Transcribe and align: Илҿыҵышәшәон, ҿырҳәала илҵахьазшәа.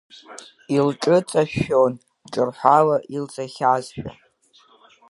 Илҿыҵышәшәон, 0.75 1.93
ҿырҳәала 2.31 2.97
илҵахьазшәа. 3.15 4.09